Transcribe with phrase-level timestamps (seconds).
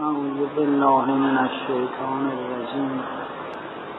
[0.00, 3.00] أعوذ بالله من الشیطان الرجیم.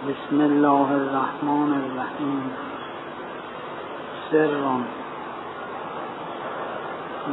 [0.07, 2.51] بسم الله الرحمن الرحیم.
[4.31, 4.49] سر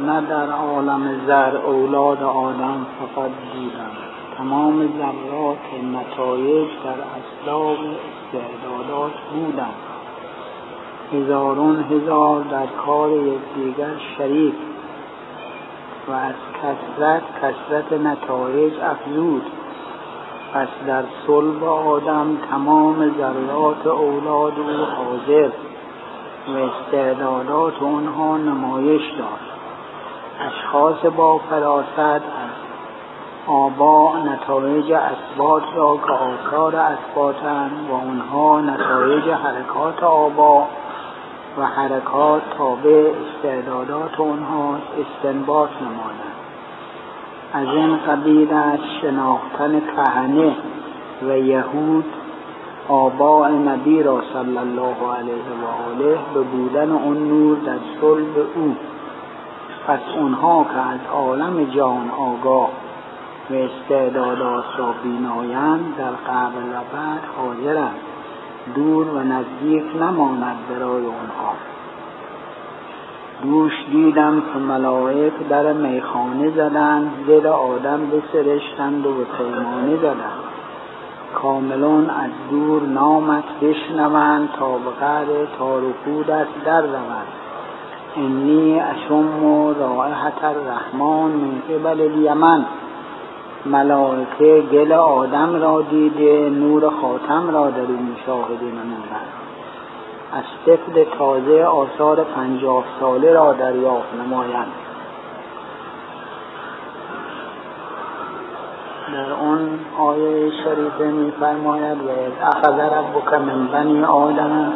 [0.05, 3.91] نه در عالم زر اولاد آدم فقط بودن
[4.37, 9.81] تمام ذرات نتایج در اسلاب استعدادات بودند
[11.13, 14.55] هزارون هزار در کار یکدیگر شریک
[16.07, 19.43] و از کسرت کسرت نتایج افزود.
[20.53, 25.49] پس در صلب آدم تمام ذرات اولاد او حاضر
[26.47, 29.51] و استعدادات آنها نمایش داشت
[30.47, 32.21] اشخاص با فراست از
[33.47, 40.67] آبا نتایج اثبات را که آثار اثباتند و آنها نتایج حرکات آبا
[41.57, 46.40] و حرکات تابع استعدادات آنها استنباط نمایند.
[47.53, 50.55] از این قبیل از شناختن کهنه
[51.21, 52.05] و یهود
[52.89, 58.75] آباء نبی را صلی الله علیه و آله به بودن اون نور در صلب او.
[59.87, 62.69] پس اونها که از عالم جان آگاه
[63.49, 67.95] و استعدادات را بینایند در قبل و بعد حاضرند.
[68.75, 71.70] دور و نزدیک نماند برای اونها.
[73.43, 80.51] دوش دیدم که ملائک در میخانه زدند دل آدم بسرشتند و به پیمانه زدند
[81.35, 87.27] کاملون از دور نامت بشنوند تا به قدر تارکودت در روند
[88.15, 92.65] انی اشم و رائحت الرحمن من قبل الیمن.
[93.65, 99.40] ملائکه گل آدم را دیده نور خاتم را در او مشاهده نمودند
[100.33, 104.71] از طفل تازه آثار پنجاه ساله را دریافت نمایند.
[109.13, 112.09] در اون آیه شریفه میفرماید و
[112.45, 114.73] اخذ ربک من بنی آدم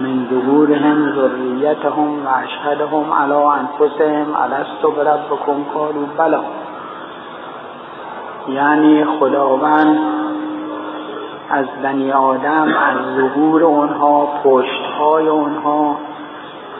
[0.00, 6.42] من ظهورهم ذریتهم و اشهدهم علی انفسهم الست بربکم؟ قالوا بلی
[8.48, 10.15] یعنی خداوند
[11.50, 15.96] از بنی آدم از ظهور اونها پشتهای اونها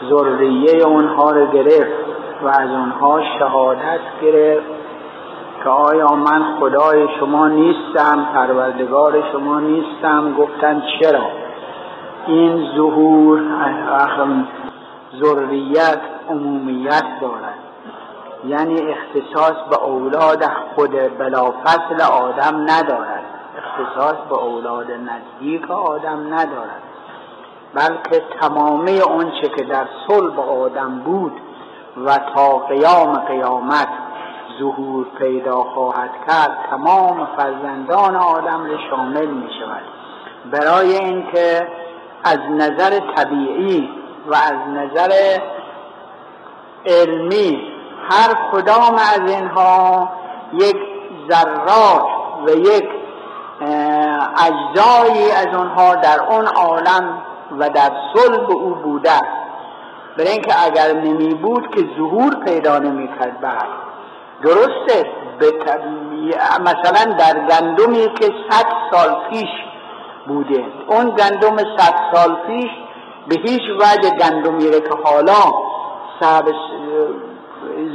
[0.09, 2.07] ذریه اونها رو گرفت
[2.43, 4.77] و از اونها شهادت گرفت
[5.63, 11.25] که آیا من خدای شما نیستم پروردگار شما نیستم؟ گفتن چرا؟
[12.27, 13.41] این ظهور
[15.23, 17.59] ذریت عمومیت دارد.
[18.47, 20.43] یعنی اختصاص به اولاد
[20.75, 23.16] خود بلافصل آدم ندارد.
[23.57, 26.81] اختصاص به اولاد نزدیک آدم ندارد
[27.73, 31.41] بلکه تمامی آنچه که در صلب آدم بود
[32.05, 33.87] و تا قیام قیامت
[34.59, 39.83] ظهور پیدا خواهد کرد تمام فرزندان آدم را شامل می شود.
[40.51, 41.67] برای اینکه
[42.23, 43.89] از نظر طبیعی
[44.27, 45.39] و از نظر
[46.85, 47.71] علمی
[48.09, 50.09] هر کدام از اینها
[50.53, 50.77] یک
[51.29, 52.07] ذرات
[52.47, 52.96] و یک
[53.61, 57.21] اجزایی از آنها در اون عالم
[57.59, 59.21] و در صلب او بوده
[60.17, 63.41] برای اینکه اگر نمی بود که ظهور پیدا نمی کرد.
[63.41, 63.67] بعد
[64.43, 65.11] درسته
[66.59, 69.49] مثلا در گندمی که صد سال پیش
[70.27, 70.65] بوده.
[70.87, 72.69] اون گندم صد سال پیش
[73.27, 75.51] به هیچ وجه گندمی که حالا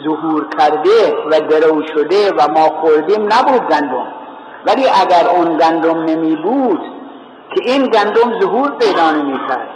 [0.05, 4.22] ظهور کرده و درو شده و ما خوردیم نبود گندم
[4.67, 6.81] ولی اگر اون گندم نمی بود
[7.55, 9.69] که این گندم ظهور پیدا نمی کرد.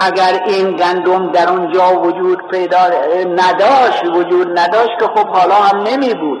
[0.00, 2.78] اگر این گندم در اونجا وجود پیدا
[3.26, 6.40] نداشت وجود نداشت که خب حالا هم نمی بود.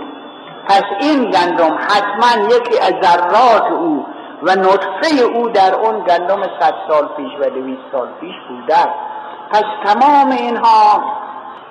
[0.68, 4.06] پس این گندم حتما یکی از ذرات او
[4.42, 8.88] و نطفه او در اون گندم صد سال پیش و دویست سال پیش بوده
[9.50, 11.04] پس تمام اینها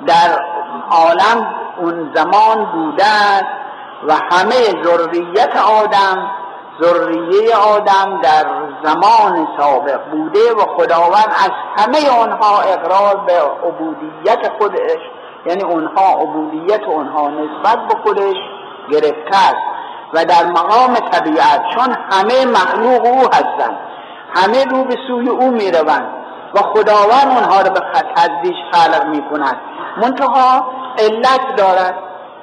[0.07, 0.45] در
[0.91, 3.03] عالم اون زمان بوده
[4.07, 6.31] و همه ذریت آدم
[6.81, 8.45] ذریه آدم در
[8.83, 14.99] زمان سابق بوده و خداوند از همه آنها اقرار به عبودیت خودش
[15.45, 18.35] یعنی اونها عبودیت اونها نسبت به خودش
[18.91, 19.65] گرفته است
[20.13, 23.77] و در مقام طبیعت چون همه مخلوق او هستند
[24.35, 26.07] همه رو به سوی او می‌روند
[26.53, 27.79] و خداوند اونها رو به
[28.15, 29.57] تدریج خلق می‌کند.
[29.97, 30.67] منتها
[30.99, 31.95] علت دارد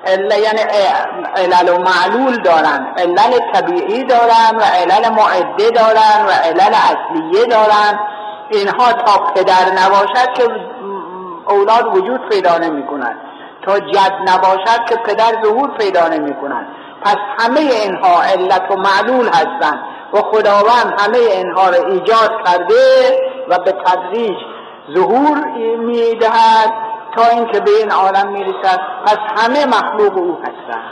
[0.07, 0.61] یعنی
[1.37, 8.01] علل و معلول دارن علل طبیعی دارن و علل معده دارن و علل اصلیه دارن.
[8.51, 10.45] اینها تا پدر نباشد که
[11.49, 13.17] اولاد وجود پیدا نمی کنند
[13.67, 16.67] تا جد نباشد که پدر ظهور پیدا نمی کنند
[17.03, 19.83] پس همه اینها علت و معلول هستند
[20.13, 23.19] و خداوند همه اینها را ایجاد کرده
[23.49, 24.37] و به تدریج
[24.95, 25.39] ظهور
[25.79, 26.92] می‌دهد.
[27.17, 30.85] تا اینکه به این عالم می‌رسد پس همه مخلوق او هستند.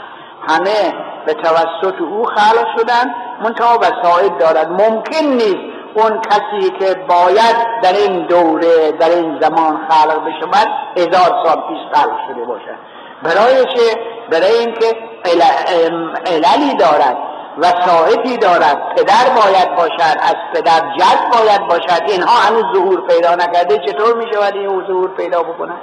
[0.49, 0.93] همه
[1.25, 3.13] به توسط او خلق شدن
[3.43, 4.71] منتها وسائل دارد.
[4.71, 10.67] ممکن نیست اون کسی که باید در این دوره در این زمان خلق بشه بعد
[10.97, 12.77] هزار سال پیش خلق شده باشد.
[13.23, 13.99] برای چه؟
[14.31, 14.95] برای اینکه
[16.25, 17.17] عللی دارد
[17.57, 18.95] وسائطی دارد.
[18.95, 22.03] پدر باید باشد از پدر جد باید باشد.
[22.07, 23.77] اینها هنوز ظهور پیدا نکرده.
[23.77, 25.75] چطور می شود این ظهور پیدا بکنن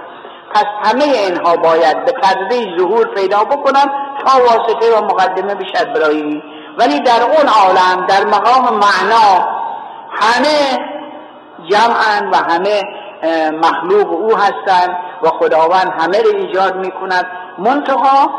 [0.54, 3.92] پس همه اینها باید به تدریج ظهور پیدا بکنن
[4.26, 6.42] تا واسطه و مقدمه بشد برای
[6.78, 9.48] ولی در اون عالم در مقام معنا
[10.10, 10.78] همه
[11.70, 12.82] جمعن و همه
[13.52, 17.26] مخلوق او هستند و خداوند همه رو ایجاد می کند
[17.58, 18.30] منتها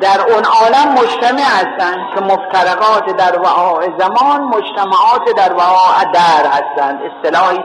[0.00, 7.00] در اون عالم مجتمع هستند که مفترقات در وعاء زمان مجتمعات در وعاء در هستند
[7.02, 7.64] اصطلاحی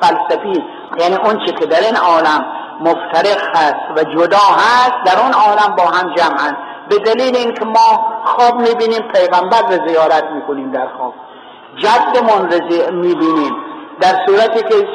[0.00, 0.64] فلسفی
[0.98, 2.44] یعنی اون چی که در این عالم
[2.80, 6.56] مفترق هست و جدا هست در اون عالم با هم جمعن
[6.88, 11.14] به دلیل اینکه ما خواب می‌بینیم پیغمبر رو زیارت می‌کنیم در خواب.
[11.76, 13.56] جدمون رو می‌بینیم.
[14.00, 14.86] در صورتی که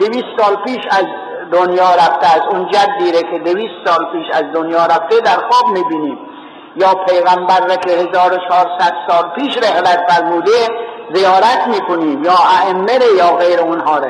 [0.00, 1.04] دویست سال پیش از
[1.52, 6.18] دنیا رفته از اون جدی که دویست سال پیش از دنیا رفته در خواب می‌بینیم.
[6.76, 10.68] یا پیغمبر را که 1400 سال پیش رحلت فرموده
[11.14, 12.24] زیارت می‌کنیم.
[12.24, 14.08] یا ائمه یا غیر اونها را.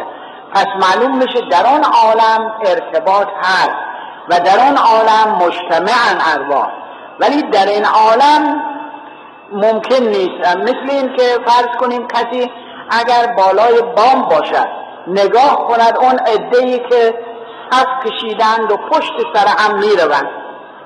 [0.54, 3.76] پس معلوم میشه در آن عالم ارتباط هست
[4.28, 6.68] و در آن عالم مجتمعن ارواح.
[7.20, 8.62] ولی در این عالم
[9.52, 10.56] ممکن نیست.
[10.56, 12.50] مثل این که فرض کنیم کسی
[12.90, 14.68] اگر بالای بام باشد
[15.06, 16.18] نگاه کند اون
[16.60, 17.14] ای که
[17.70, 20.28] صف کشیدند و پشت سر هم می‌روند.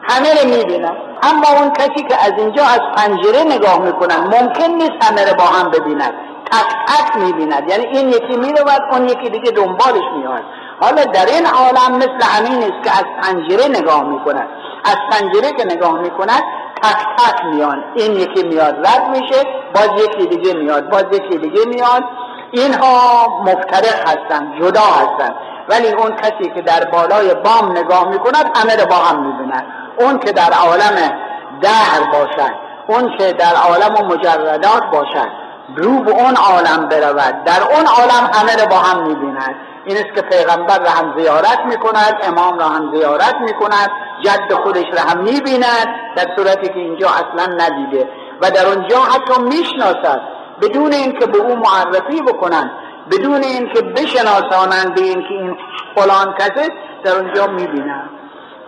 [0.02, 0.96] همه رو می‌بینن.
[1.22, 5.44] اما اون کسی که از اینجا از پنجره نگاه می‌کنن ممکن نیست همه رو با
[5.44, 6.14] هم ببیند
[6.52, 7.70] تک تک می‌بیند.
[7.70, 10.42] یعنی این یکی می‌رود اون یکی دیگه دنبالش میاد
[10.80, 14.48] حالا در این عالم مثل همین است که از پنجره نگاه می‌کند.
[14.84, 16.42] از پنجره که نگاه می‌کند
[16.82, 19.44] تک تک میان این یکی میاد رد میشه
[19.74, 22.04] باز یکی دیگه میاد باز یکی دیگه میاد
[22.50, 25.34] اینها مفترق هستند جدا هستند.
[25.68, 29.66] ولی اون کسی که در بالای بام نگاه می‌کند همه رو با هم می‌بیند.
[29.98, 31.12] اون که در عالم
[31.60, 32.54] دهر باشد
[32.86, 35.45] اون که در عالم مجردات باشد.
[35.76, 37.44] رو به اون عالم برود.
[37.44, 39.54] در اون عالم همه رو با هم می‌بیند.
[39.84, 43.90] این است که پیغمبر را هم زیارت می‌کند امام را هم زیارت می‌کند
[44.24, 45.86] جد خودش را هم می‌بیند
[46.16, 48.08] در صورتی که اینجا اصلا ندیده.
[48.40, 50.20] و در اونجا حتی می‌شناسد.
[50.62, 52.70] بدون اینکه به او معرفی بکنند
[53.10, 55.56] بدون اینکه بشناسانند به اینکه این
[55.94, 56.70] فلان کسی
[57.04, 58.10] در اونجا می‌بینند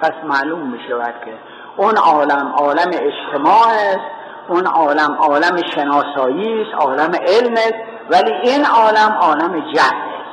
[0.01, 1.33] پس معلوم می‌شود که
[1.77, 4.01] اون عالم عالم اجتماع است.
[4.49, 7.75] اون عالم عالم شناسایی است عالم علم است
[8.11, 10.29] ولی این عالم عالم جهل است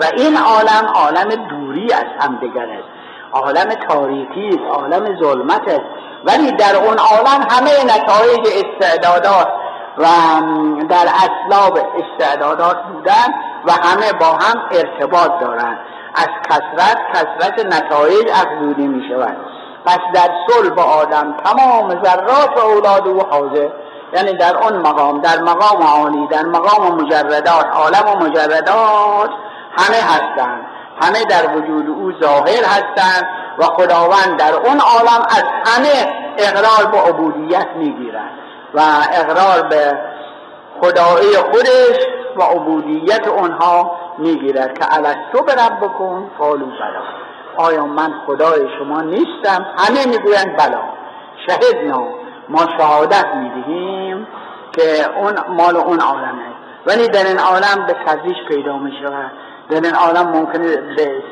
[0.00, 2.88] و این عالم عالم دوری از همدیگر است
[3.32, 5.86] عالم تاریکی است عالم ظلمت است
[6.24, 9.48] ولی در اون عالم همه نتایج استعدادات
[9.98, 10.06] و
[10.88, 13.34] در اسلاب استعدادات بودن
[13.66, 15.78] و همه با هم ارتباط دارند
[16.14, 19.51] از کسرت کسرت نتایج افزوده می شود
[19.84, 23.68] پس در صلب آدم تمام ذرات اولاد و حاضر.
[24.14, 29.30] یعنی در اون مقام در مقام عالی در مقام مجردات عالم و مجردات
[29.78, 30.66] همه هستند
[31.00, 36.98] همه در وجود او ظاهر هستند و خداوند در اون عالم از همه اقرار به
[36.98, 38.30] عبودیت می‌گیرد
[38.74, 38.80] و
[39.12, 39.98] اقرار به
[40.80, 47.21] خدایی خودش و عبودیت اونها می‌گیرد که الستو به رب بکن بلا.
[47.56, 50.82] آیا من خدای شما نیستم؟ همه می‌گویند بلا.
[51.46, 52.04] شهدنا
[52.48, 54.26] ما شهادت می‌دهیم
[54.72, 54.82] که
[55.18, 56.52] اون مال اون عالمه.
[56.86, 59.32] ولی در این عالم به تدریج پیدا می شود
[59.70, 61.22] در این عالم ممکنه به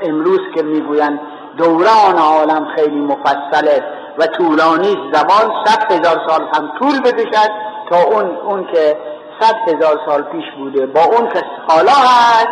[0.00, 1.20] امروز که می‌گویند
[1.56, 3.84] دوران عالم خیلی مفصله
[4.18, 7.50] و طولانی زمان صد هزار سال هم طول بکشد
[7.90, 8.96] تا اون, اون که
[9.40, 12.48] صد هزار سال پیش بوده با اون که حالا هست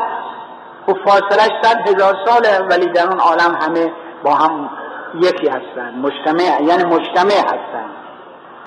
[0.88, 3.92] خب فاصلش صد هزار ساله ولی در اون عالم همه
[4.24, 4.70] با هم
[5.14, 7.84] یکی هستن مجتمع یعنی مجتمع هستن.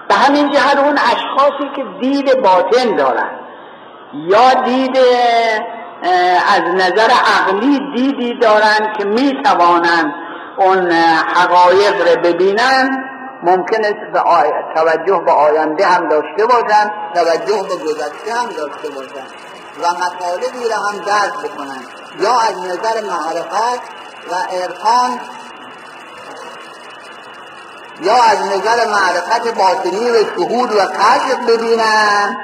[0.09, 3.29] به همین جهت اون اشخاصی که دید باطن دارن
[4.13, 4.97] یا دید
[6.55, 10.13] از نظر عقلی دیدی دارن که می توانند
[10.57, 10.91] اون
[11.35, 13.03] حقایق رو ببینن
[13.43, 14.21] ممکن است به
[14.75, 19.60] توجه به آینده هم داشته باشن توجه به گذشته هم داشته باشن.
[19.81, 21.81] و مطالبی را هم درک بکنن
[22.19, 23.81] یا از نظر معرفت
[24.31, 25.19] و ارفان
[28.01, 32.37] یا از نظر معرفت باطنی و شهود و قصد ببینن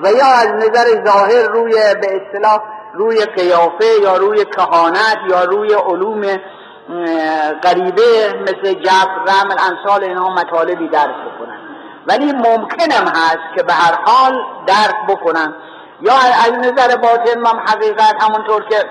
[0.00, 2.60] و یا از نظر ظاهر روی به اصطلاح
[2.94, 6.22] روی قیافه یا روی کهانت یا روی علوم
[7.62, 11.60] غریبه مثل جبر رمل امثال اینها مطالبی درک بکنن
[12.06, 15.54] ولی ممکنم هست که به هر حال درک بکنن
[16.00, 18.84] یا از نظر باطن هم حقیقت همونطور که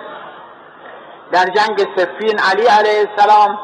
[1.32, 3.60] در جنگ سفین علی علیه السلام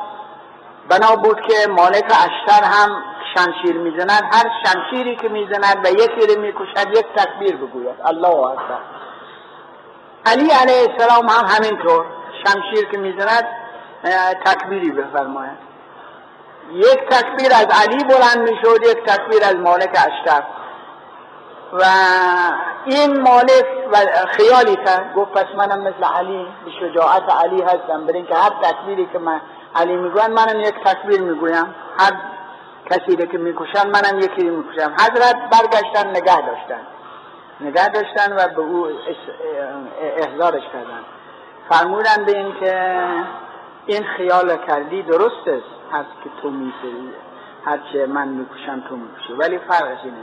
[0.89, 3.03] بنا بود که مالک اشتر هم
[3.35, 7.95] شمشیر می‌زند هر شمشیری که می‌زند و یکی رو می‌کشد یک تکبیر بگوید.
[8.05, 8.79] الله اکبر.
[10.25, 12.05] علی علیه السلام هم همینطور
[12.45, 13.47] شمشیر که می‌زند
[14.45, 15.65] تکبیری بفرماید.
[16.71, 20.43] یک تکبیر از علی بلند می‌شد یک تکبیر از مالک اشتر.
[21.79, 21.83] و
[22.85, 23.97] این مالک و
[24.31, 29.09] خیالی کرد گفت پس منم مثل علی به شجاعت علی هستم برین که هر تکبیری
[29.13, 29.41] که من
[29.75, 31.75] علی می‌گوین منم یک تکبیر می‌گویم.
[31.99, 32.11] هر
[32.91, 34.93] کسی که می‌کشن منم یکی می‌کشم.
[34.93, 36.81] حضرت برگشتن نگه داشتن.
[37.59, 38.87] نگه داشتن و به او
[40.17, 41.03] احضارش کردن.
[41.69, 43.03] فرمودن به این که
[43.85, 47.13] این خیال کردی درست است هست که تو میسری.
[47.65, 49.33] هرچه من می‌کشم تو می‌کشی.
[49.33, 50.17] ولی فرقش اینه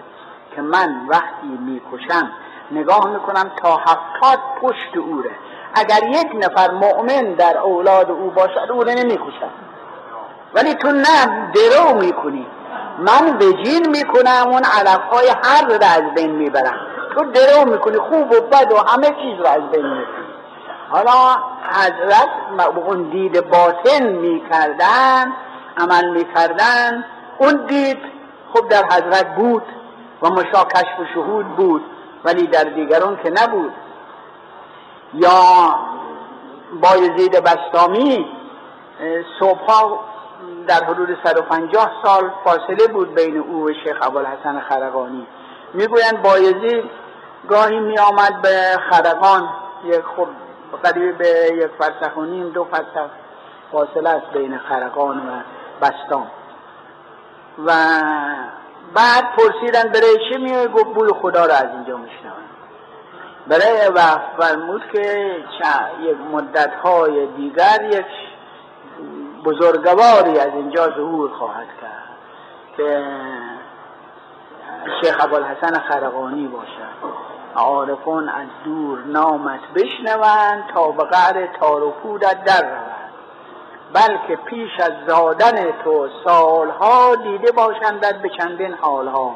[0.57, 2.31] که من وقتی می‌کشم
[2.71, 5.31] نگاه می‌کنم تا هفتاد پشت اوره.
[5.75, 9.51] اگر یک نفر مؤمن در اولاد او باشد او نمی‌کشد.
[10.55, 12.47] ولی تو نه درو می‌کنی.
[12.99, 16.81] من به جین می‌کنم اون علف های هر رو از بین می‌برم.
[17.15, 20.27] تو درو می‌کنی خوب و بد و همه چیز رو از بین می‌برم.
[20.91, 21.37] حالا
[21.71, 22.29] حضرت
[22.87, 25.33] اون دید باطن می‌کردن
[25.77, 27.05] عمل می‌کردن
[27.39, 27.99] اون دید
[28.53, 29.63] خب در حضرت بود.
[30.23, 31.85] و مشاکش و شهود بود
[32.25, 33.73] ولی در دیگران که نبود.
[35.15, 35.75] یا
[36.81, 38.27] بایزید بستامی
[39.41, 40.01] صبحها
[40.67, 45.27] در حدود 150 سال فاصله بود بین او و شیخ ابوالحسن خرقانی.
[45.75, 46.85] می‌گویند بایزید
[47.49, 49.49] گاهی می آمد به خرقان
[49.85, 50.29] یک خب
[50.83, 53.11] قریب به یک فرسخ نیم دو فرسخ
[53.73, 55.41] فاصله است بین خرقان و
[55.83, 56.27] بستان.
[57.67, 57.73] و
[58.95, 62.33] بعد پرسیدن برای چه میای؟ گفت بوی خدا رو از اینجا میشنم
[63.47, 64.01] برای و
[64.39, 65.37] فرمود که
[66.01, 68.07] یک مدت های دیگر یک
[69.45, 72.03] بزرگواری از اینجا ظهور خواهد کرد
[72.77, 73.05] که
[75.03, 77.23] شیخ ابوالحسن خرقانی باشد.
[77.55, 82.92] عارفون از دور نامت بشنوند تا به قعر تار پودت در روند
[83.93, 89.35] بلکه پیش از زادن تو سالها دیده باشندت به چندین حالها.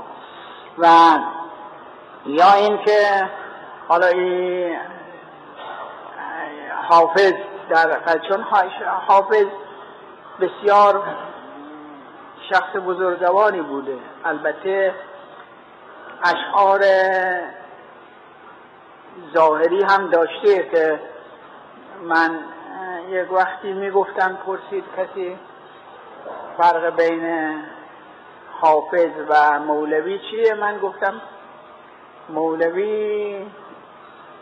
[0.78, 0.88] و
[2.26, 3.28] یا اینکه
[3.88, 4.76] حالا این
[6.88, 7.32] حافظ
[7.68, 8.42] در چون
[9.06, 9.46] حافظ
[10.40, 11.02] بسیار
[12.50, 13.98] شخص بزرگواری بوده.
[14.24, 14.94] البته
[16.24, 16.80] اشعار
[19.34, 21.00] ظاهری هم داشته که
[22.02, 22.40] من
[23.08, 25.38] یک وقتی می‌گفتم پرسید کسی
[26.58, 27.56] فرق بین
[28.60, 31.22] حافظ و مولوی چیه؟ من گفتم
[32.28, 33.46] مولوی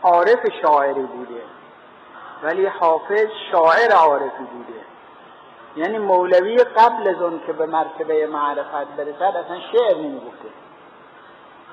[0.03, 1.41] عارف شاعری بوده
[2.43, 4.79] ولی حافظ شاعر عارفی بوده
[5.75, 10.49] یعنی مولوی قبل از اون که به مرتبه معرفت برسد اصلا شعر نمی‌گفته.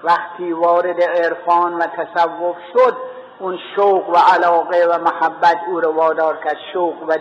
[0.04, 2.96] وقتی وارد عرفان و تصوف شد
[3.38, 6.56] اون شوق و علاقه و محبت او رو وادار کرد.
[6.72, 7.16] شوق و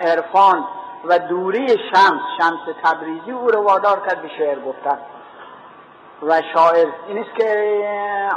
[0.00, 0.64] عرفان
[1.04, 4.98] و دوری شمس شمس تبریزی او رو وادار کرد به شعر گفتن.
[6.22, 7.80] و شاعر این است که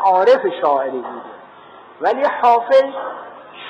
[0.04, 1.22] عارف شاعری بوده.
[2.02, 2.84] ولی حافظ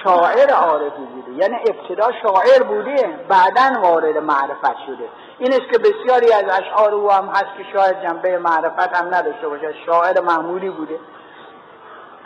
[0.04, 1.32] شاعر عارفی بوده.
[1.32, 5.10] یعنی ابتدا شاعر بوده بعدا وارد معرفت شده.
[5.40, 9.48] این است که بسیاری از اشعار او هم هست که شاید جنبه معرفت هم نداشته
[9.48, 11.00] باشه شاعر معمولی بوده.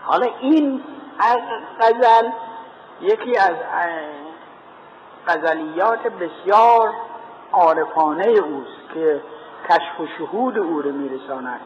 [0.03, 0.83] حالا این
[1.19, 1.39] از
[1.79, 2.29] غزل
[3.01, 3.55] یکی از
[5.27, 6.93] غزلیات بسیار
[7.51, 9.21] عارفانه اوست که
[9.69, 11.61] کشف و شهود او رو میرساند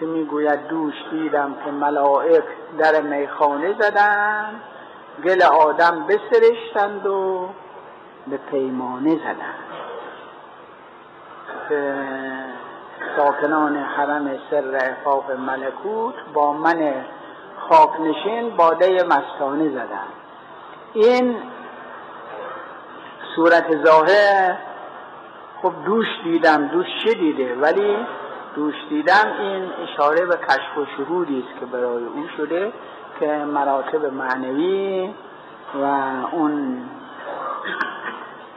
[0.00, 2.44] که می‌گوید دوش دیدم که ملائک
[2.78, 4.60] در میخانه زدن
[5.24, 7.48] گل آدم بسرشتند و
[8.26, 9.64] به پیمانه زدند.
[11.68, 11.94] که
[13.16, 14.96] ساکنان حرم سر
[15.38, 16.94] ملکوت با من
[17.68, 20.06] خاکنشین باده مستانه زدن
[20.94, 21.36] این
[23.36, 24.56] صورت ظاهر
[25.62, 27.96] خب دوش دیدم دوش چه دیده؟ ولی
[28.54, 32.72] دوش دیدم این اشاره به کشف و شهودی است که برای او شده.
[33.20, 35.14] که مراتب معنوی
[35.74, 35.84] و
[36.32, 36.82] اون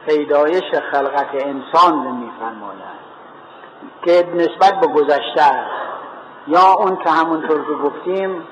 [0.06, 2.98] پیدایش خلقت انسان رو میفرماید
[4.04, 5.64] که نسبت به گذشته
[6.46, 8.42] یا اون که همونطور که گفتیم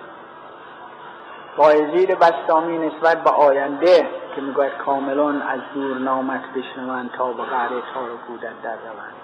[1.56, 7.68] بایزید بستامی نسبت به آینده که می‌گوید کاملان از دور نامت بشنوند تا به قهر
[7.68, 9.14] تار و در روند.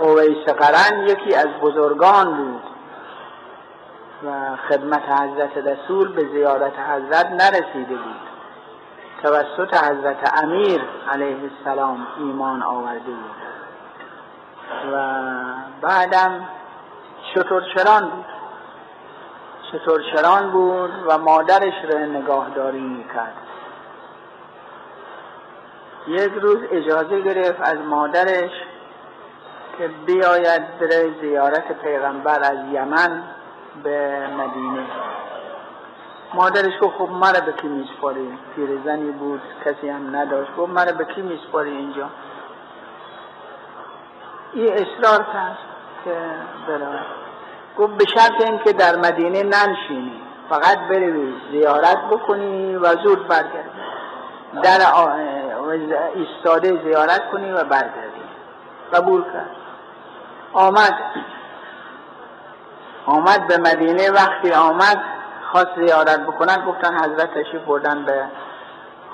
[0.00, 0.48] اویس
[1.08, 2.77] یکی از بزرگان بود.
[4.24, 8.28] و خدمت حضرت رسول به زیارت حضرت نرسیده بود.
[9.22, 10.80] توسط حضرت امیر
[11.12, 13.36] علیه السلام ایمان آورده بود.
[14.92, 15.24] و
[15.80, 16.48] بعدم
[17.34, 18.24] شترچران بود؟
[19.72, 23.34] شترچران بود و مادرش را نگاهداری می‌کرد.
[26.06, 28.50] یک روز اجازه گرفت از مادرش
[29.78, 33.22] که بیاید بره زیارت پیغمبر از یمن
[33.84, 34.86] به مدینه.
[36.34, 40.56] مادرش گفت خب مرا به کی میسپاری؟ پیرزنی بود کسی هم نداشت.
[40.56, 42.08] گفت مرا به کی میسپاری اینجا؟
[44.52, 45.58] این اصرار کرد
[46.04, 46.10] که
[46.68, 46.98] برای
[47.78, 50.22] گفت به شرط اینکه در مدینه ننشینی.
[50.48, 53.78] فقط بروی زیارت بکنی و زود برگردی.
[54.62, 54.80] در
[56.14, 58.22] ایستاده زیارت کنی و برگردی.
[58.92, 59.50] قبول کرد.
[60.52, 60.94] آمد.
[63.08, 65.02] آمد به مدینه وقتی آمد
[65.52, 68.24] خواست زیارت بکنن گفتن حضرت تشریف بردن به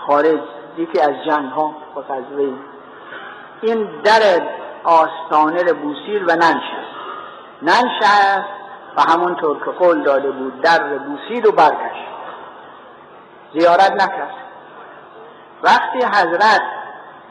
[0.06, 0.40] خارج
[0.76, 1.74] یکی از جنگ ها
[2.08, 2.52] غزوه
[3.62, 4.20] این در
[4.84, 6.94] آستانه رو بوسید و ننشست
[7.62, 8.48] ننشست
[8.96, 12.08] و همونطور که قول داده بود در بوسید و برگشت.
[13.58, 14.34] زیارت نکرد.
[15.62, 16.62] وقتی حضرت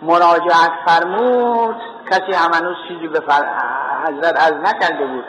[0.02, 1.76] مراجعت فرمود
[2.12, 3.20] کسی همانوز چیزی به
[4.08, 5.26] حضرت از نکرده بود.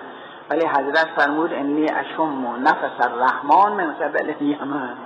[0.51, 4.97] ولی حضرت فرمود انی اشم نفس الرحمن من قبل یمن.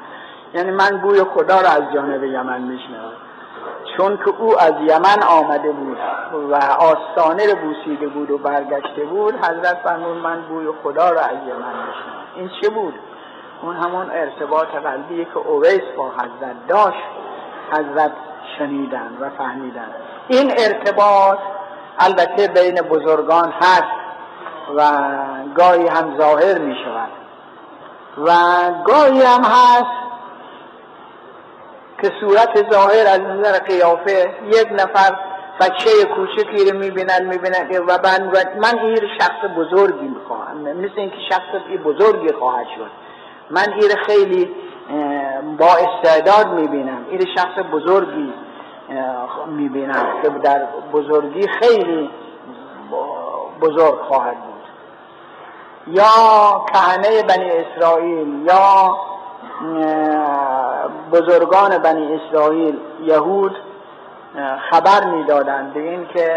[0.55, 3.13] یعنی من بوی خدا را از جانب یمن میشنوم.
[3.97, 5.99] چون که او از یمن آمده بود
[6.51, 11.37] و آستانه رو بوسیده بود و برگشته بود حضرت فرمود من بوی خدا را از
[11.37, 12.25] یمن میشنوم.
[12.35, 12.95] این چه بود؟
[13.63, 17.05] اون همون ارتباط قلبی که اویس با حضرت داشت
[17.73, 18.13] حضرت
[18.59, 19.91] شنیدن و فهمیدن.
[20.29, 21.39] این ارتباط
[21.99, 23.98] البته بین بزرگان هست.
[24.77, 24.83] و
[25.55, 27.11] گاهی هم ظاهر می شود.
[28.27, 28.33] و
[28.85, 29.99] گاهی هم هست
[32.03, 35.17] که صورت ظاهر از نظر قیافه یک نفر
[35.61, 38.23] بچه کوچکی رو می‌بینن می‌بینن و بعد
[38.59, 40.57] من این شخص بزرگی می‌خواهم.
[40.57, 42.91] مثل اینکه شخص بزرگی خواهد شد.
[43.51, 44.55] من این خیلی
[45.59, 47.07] با استعداد می‌بینم.
[47.11, 48.33] این شخص بزرگی
[49.47, 52.11] می‌بینم که در بزرگی خیلی
[53.61, 54.58] بزرگ خواهد بود.
[55.91, 58.97] یا کهنه بنی اسرائیل یا
[61.13, 63.57] بزرگان بنی اسرائیل یهود
[64.71, 66.35] خبر می‌دادند به این که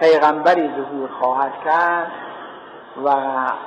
[0.00, 2.12] پیغمبری ظهور خواهد کرد
[3.04, 3.10] و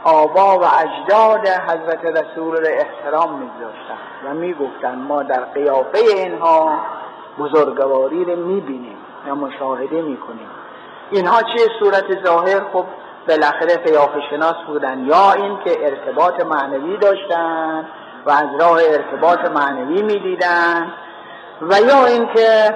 [0.04, 6.80] آبا و اجداد حضرت رسول را احترام میگذاشتند و می‌گفتند ما در قیافه اینها
[7.40, 10.50] بزرگواری رو می‌بینیم یا مشاهده می‌کنیم.
[11.12, 12.60] اینها چه صورت ظاهر.
[12.74, 12.86] خب
[13.28, 15.06] بالاخره قیافه شناس بودن.
[15.06, 17.86] یا اینکه ارتباط معنوی داشتن
[18.26, 20.94] و از راه ارتباط معنوی می‌دیدن
[21.62, 22.76] و یا اینکه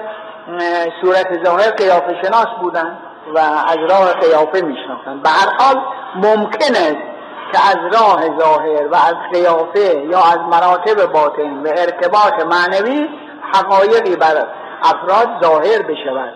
[1.01, 2.97] صورت ظاهر قیافه شناس بودن
[3.35, 5.19] و از راه قیافه میشناختن.
[5.19, 5.81] به هر حال
[6.15, 7.03] ممکن است
[7.51, 13.09] که از راه ظاهر و از قیافه یا از مراتب باطن و ارتباط معنوی
[13.53, 14.47] حقایقی بر
[14.83, 16.33] افراد ظاهر بشود.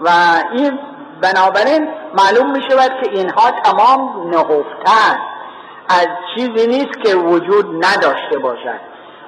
[0.00, 0.08] و
[0.52, 0.78] این
[1.20, 5.18] بنابراین معلوم می شود که اینها تمام نهفتن.
[5.88, 8.80] از چیزی نیست که وجود نداشته باشد.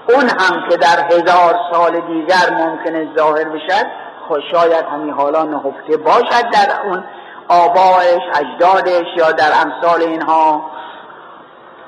[0.08, 3.86] اون هم که در هزار سال دیگر ممکنه ظاهر بشد
[4.28, 7.04] خب شاید همین حالا نهفته باشد در اون
[7.48, 10.70] آبایش اجدادش یا در امثال اینها.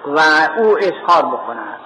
[0.07, 0.21] و
[0.57, 1.79] او اظهار بکند.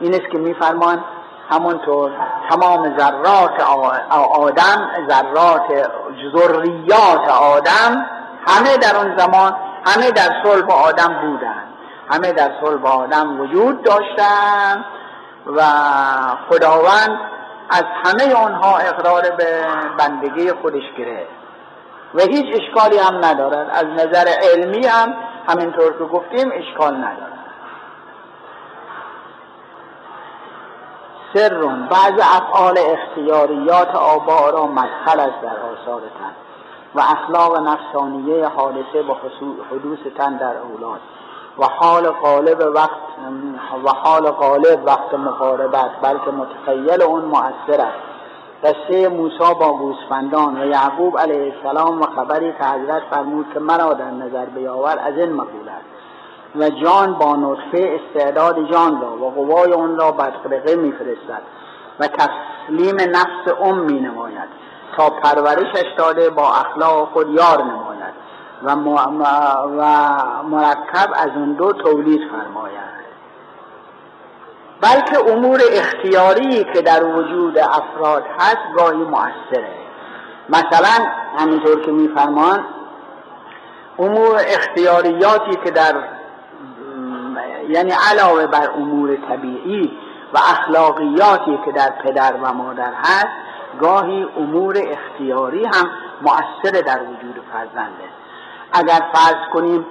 [0.00, 1.04] این است که میفرمان
[1.50, 2.10] همونطور
[2.50, 3.60] تمام ذرات
[4.34, 5.90] آدم ذرات
[6.36, 8.06] ذریات آدم
[8.46, 11.68] همه در اون زمان همه در صلب آدم بودند
[12.10, 14.84] همه در صلب آدم وجود داشتند
[15.46, 15.62] و
[16.48, 17.18] خداوند
[17.70, 19.66] از همه آنها اقرار به
[19.98, 21.42] بندگی خودش گرفت.
[22.14, 23.70] و هیچ اشکالی هم ندارد.
[23.70, 25.14] از نظر علمی هم
[25.48, 27.32] همینطور که گفتیم اشکال ندارد.
[31.34, 36.34] سرون بعض افعال اختیاریات آبا را مدخل است در آثار تن
[36.94, 39.14] و اخلاق نفسانیه حادثه و
[39.70, 41.00] حدوث تن در اولاد.
[41.58, 42.90] و حال غالب وقت
[43.84, 48.12] و حال غالب وقت مقاربت بلکه متخیل اون مؤثر است.
[48.64, 53.92] قصه موسی با گوسفندان و یعقوب علیه السلام و خبری که حضرت فرمود که مرا
[53.92, 55.91] در نظر بیاور از این مقول است.
[56.56, 61.42] و جان با نطفه استعداد جان را و قوای آن را بدخلقه میفرستد
[62.00, 64.48] و تسلیم نفس ام می نماید
[64.96, 68.14] تا پرورشش داده با اخلاق خود یار نماید
[68.62, 68.74] و,
[69.78, 69.84] و
[70.42, 72.92] مرکب از اون دو تولید فرماید.
[74.80, 79.74] بلکه امور اختیاری که در وجود افراد هست گاهی مؤثره
[80.48, 81.06] مثلا
[81.38, 82.64] همینطور که میفرمان
[83.98, 85.94] امور اختیاریاتی که در
[87.72, 89.92] یعنی علاوه بر امور طبیعی
[90.34, 93.28] و اخلاقیاتی که در پدر و مادر هست
[93.80, 95.90] گاهی امور اختیاری هم
[96.22, 98.04] مؤثر در وجود فرزنده.
[98.72, 99.86] اگر فرض کنیم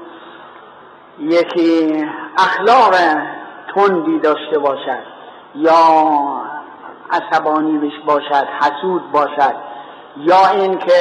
[1.19, 2.05] یکی
[2.37, 2.95] اخلاق
[3.75, 5.03] تندی داشته باشد
[5.55, 5.75] یا
[7.11, 9.55] عصبانی باشد حسود باشد
[10.17, 10.93] یا اینکه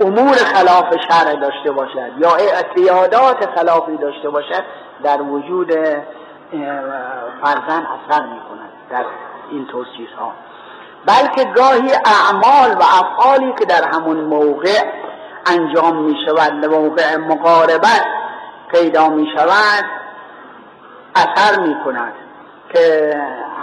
[0.00, 4.64] امور خلاف شرع داشته باشد یا اعتیادات خلافی داشته باشد
[5.02, 5.72] در وجود
[7.42, 9.04] فرزن اثر می کند در
[9.50, 10.32] این طور چیزها
[11.06, 14.82] بلکه گاهی اعمال و افعالی که در همون موقع
[15.46, 18.04] انجام می شود موقع مقاربت
[18.68, 19.84] پیدا می شود
[21.14, 22.12] اثر می کند
[22.74, 23.14] که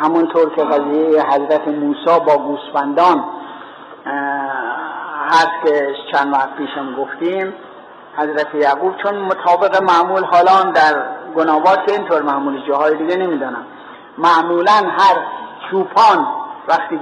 [0.01, 3.23] همونطور که قضیه حضرت موسی با گوسفندان
[5.29, 7.53] هست که چند وقت پیشم گفتیم
[8.17, 11.03] حضرت یعقوب چون مطابق معمول حالا در
[11.35, 13.65] گنابات که اینطور معمول جاهای دیگه نمی‌دانم.
[14.17, 15.15] معمولا هر
[15.71, 16.27] چوپان
[16.67, 16.97] وقتی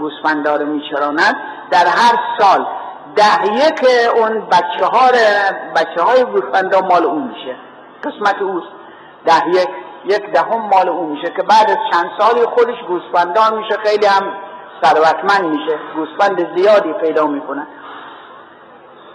[0.00, 1.36] گوسفندار میچراند
[1.70, 2.66] در هر سال
[3.16, 3.80] ده یک
[4.16, 5.10] اون بچه, ها
[5.76, 7.56] بچه های گوسفندا مال اون میشه.
[8.04, 8.66] قسمت اوست.
[9.26, 9.68] ده یک
[10.04, 14.32] یک دهم مال اون میشه که بعد از چند سالی خودش گوسفندان میشه خیلی هم
[14.84, 17.66] ثروتمند میشه گوسفند زیادی پیدا می‌کنه.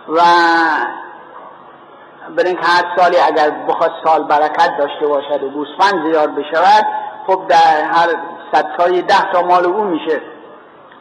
[0.10, 0.22] و
[2.36, 6.86] برای هر سالی اگر بخواد سال برکت داشته باشد و گوسفند زیاد بشود
[7.28, 8.08] خب در هر
[8.52, 10.22] صد ده تا مال او میشه.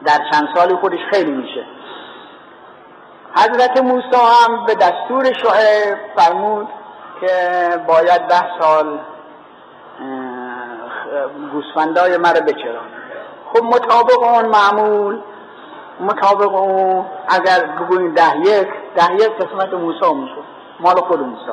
[0.04, 1.66] در چند سالی خودش خیلی میشه.
[3.36, 6.68] حضرت موسی هم به دستور شعب فرمود
[7.20, 7.28] که
[7.88, 8.98] باید ده سال
[11.52, 13.05] گوسفندای مرا بچران
[13.56, 15.20] خب مطابق اون معمول
[16.00, 20.34] مطابق اون اگر بگوین ده یک ده یک قسمت موسی میشه
[20.80, 21.52] مال خود موسی.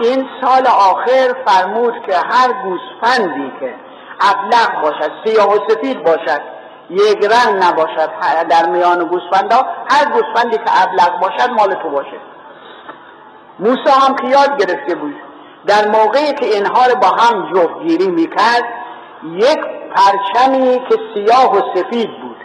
[0.00, 3.74] این سال آخر فرمود که هر گوسفندی که
[4.20, 6.40] ابلغ باشد سیاه و سفید باشد
[6.90, 8.10] یک رنگ نباشد
[8.48, 9.56] در میان گوسفندا
[9.90, 12.20] هر گوسفندی که ابلغ باشد مال تو باشه.
[13.58, 15.14] موسی هم که یاد گرفته بود.
[15.66, 18.64] در موقعی که اینها رو با هم جفتگیری می‌کرد
[19.24, 22.36] یک پرچمی که سیاه و سفید بود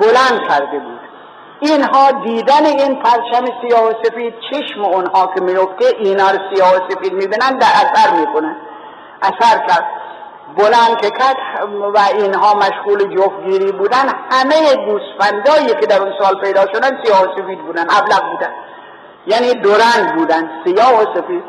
[0.00, 1.00] بلند کرده بود.
[1.60, 6.78] اینها دیدن این پرچم سیاه و سفید چشم اونها که میفته اینا رو سیاه و
[6.90, 8.56] سفید می‌بینن در اثر می‌کنن.
[9.22, 9.84] اثر کرد.
[10.56, 11.36] بلند که کرد
[11.94, 17.26] و اینها مشغول جفتگیری بودن همه گوسفندایی که در اون سال پیدا شدن سیاه و
[17.36, 18.52] سفید بودن ابلغ بودن.
[19.26, 21.44] یعنی دورنگ بودن سیاه و سفید.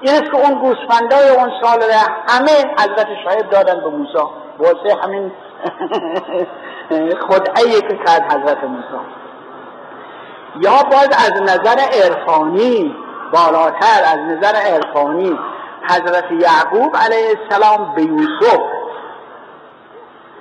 [0.00, 1.82] این است که اون گوسفندای اون سال
[2.28, 4.18] همه حضرت شاید دادن به موسی.
[4.62, 5.32] واسه همین
[7.28, 9.04] خدعه که کرد حضرت موسی.
[10.60, 12.96] یا باز از نظر عرفانی
[13.32, 15.38] بالاتر از نظر عرفانی
[15.90, 18.60] حضرت یعقوب علیه السلام به یوسف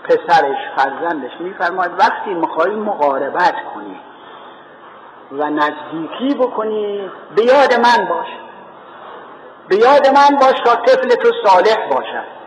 [0.03, 3.99] پسرش فرزندش میفرماید وقتی میخوایی مقاربت کنی
[5.31, 8.27] و نزدیکی بکنی به یاد من باش.
[9.67, 12.40] به یاد من باش تا طفل تو صالح باشد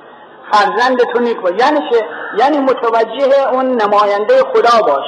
[0.55, 2.07] فرزند تو نیک یعنی چه؟
[2.39, 5.05] یعنی متوجه اون نماینده خدا باش.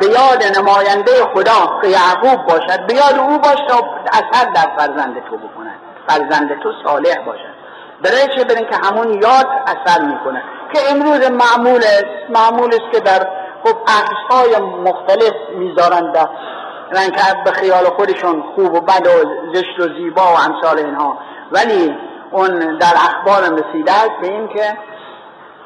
[0.00, 5.14] به یاد نماینده خدا که یعقوب باشد به یاد او باش تا اثر در فرزند
[5.30, 7.54] تو بکند فرزند تو صالح باشد
[8.02, 10.42] برای چه؟ برین که همون یاد اثر می‌کنه.
[10.72, 13.26] که امروز معمول است معمول است که در
[13.64, 13.76] خب
[14.30, 16.28] های مختلف می‌ذارند در
[16.92, 17.12] رنگ
[17.44, 19.10] به خیال خودشون خوب و بد و
[19.54, 21.18] زشت و زیبا و امثال اینها.
[21.52, 21.96] ولی
[22.34, 24.78] اون در اخبار رسیده است به این که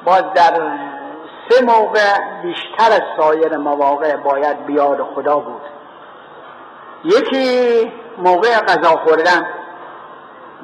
[0.05, 0.53] باز در
[1.49, 5.63] سه موقع بیشتر از سایر مواقع باید بیاد خدا بود.
[7.05, 9.47] یکی موقع غذا خوردن.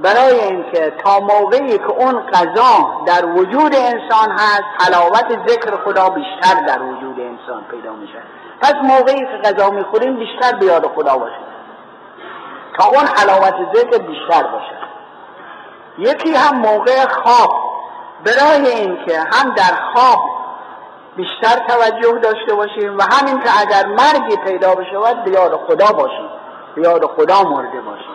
[0.03, 6.55] برای اینکه تا موقعی که اون غذا در وجود انسان هست حلاوت ذکر خدا بیشتر
[6.67, 8.19] در وجود انسان پیدا میشه.
[8.61, 11.38] پس موقعی که غذا می‌خوریم بیشتر بیاد خدا باشه.
[12.79, 14.94] تا اون حلاوت ذکر بیشتر باشه.
[15.99, 17.65] یکی هم موقع خواب.
[18.25, 20.21] برای اینکه هم در خواب
[21.17, 26.29] بیشتر توجه داشته باشیم و همین که اگر مرگی پیدا بشود به یاد خدا باشیم.
[26.75, 28.15] به یاد خدا مرده باشیم.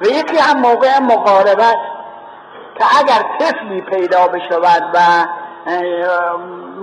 [0.00, 1.78] و یکی هم موقع مقاربت
[2.78, 4.98] که اگر طفلی پیدا بشود و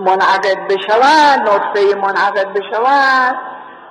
[0.06, 3.36] منعقد بشود نطفه منعقد بشود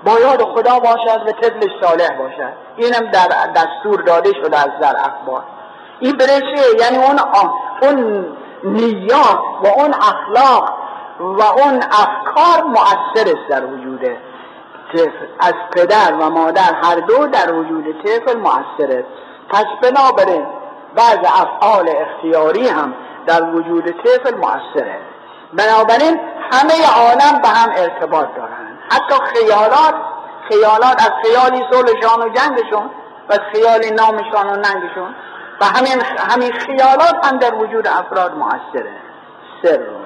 [0.05, 2.53] با یاد خدا باشد و طفلش صالح باشد.
[2.77, 5.45] اینم در دستور داده شده از در اخبار.
[6.01, 7.21] این برشه یعنی اون
[7.83, 8.27] اون
[8.65, 10.73] نیات و اون اخلاق
[11.21, 14.01] و اون افکار مؤثر در وجود
[14.93, 15.27] طفل.
[15.41, 19.09] از پدر و مادر هر دو در وجود طفل مؤثر است
[19.49, 20.47] پس بنابراین
[20.95, 22.95] بعض افعال اختیاری هم
[23.27, 24.99] در وجود طفل مؤثره.
[25.53, 26.21] بنابراین
[26.53, 29.95] همه عالم به هم ارتباط دارند حتی خیالات
[30.49, 32.91] خیالات از خیالی صلحشان و جنگشون
[33.29, 35.15] و از خیالی نامشان و ننگشون
[35.61, 38.97] و همین همین خیالات هم در وجود افراد مؤثره
[39.63, 39.98] سر.